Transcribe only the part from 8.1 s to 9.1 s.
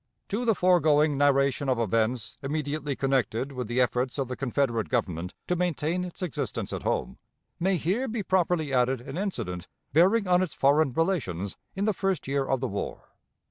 properly added